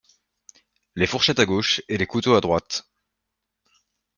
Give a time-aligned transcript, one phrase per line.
[0.95, 2.89] Les fourchettes à gauche, et les couteaux à droite.